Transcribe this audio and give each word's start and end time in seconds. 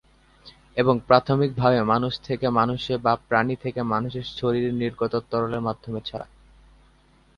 এবং 0.77 0.95
প্রাথমিকভাবে 1.07 1.79
মানুষ 1.83 2.13
থেকে 2.21 2.45
মানুষে 2.49 2.93
বা 2.97 3.13
প্রাণী 3.27 3.55
থেকে 3.55 3.81
মানুষে 3.83 4.21
শরীর 4.37 4.67
নির্গত 4.73 5.13
তরলের 5.29 5.61
মাধ্যমে 5.61 5.99
ছড়ায়। 6.05 6.33